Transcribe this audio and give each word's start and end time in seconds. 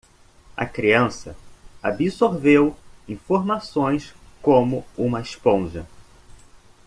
A 0.57 0.65
criança 0.65 1.37
absorveu 1.83 2.75
informações 3.07 4.15
como 4.41 4.83
uma 4.97 5.21
esponja. 5.21 5.85